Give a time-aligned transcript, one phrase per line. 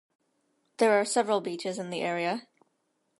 [0.77, 2.47] There are several beaches in the area.